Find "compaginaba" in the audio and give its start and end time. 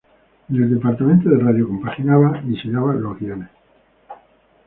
1.67-2.41